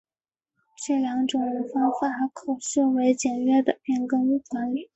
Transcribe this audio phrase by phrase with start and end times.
[0.83, 4.89] 这两种方法可视为简约的变更管理。